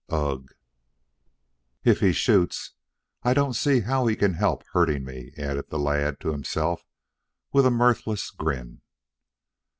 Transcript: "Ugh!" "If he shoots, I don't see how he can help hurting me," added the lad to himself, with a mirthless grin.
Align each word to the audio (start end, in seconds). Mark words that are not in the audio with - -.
"Ugh!" 0.09 0.49
"If 1.83 1.99
he 1.99 2.11
shoots, 2.11 2.73
I 3.21 3.35
don't 3.35 3.53
see 3.53 3.81
how 3.81 4.07
he 4.07 4.15
can 4.15 4.33
help 4.33 4.63
hurting 4.73 5.05
me," 5.05 5.31
added 5.37 5.69
the 5.69 5.77
lad 5.77 6.19
to 6.21 6.31
himself, 6.31 6.83
with 7.53 7.67
a 7.67 7.69
mirthless 7.69 8.31
grin. 8.31 8.81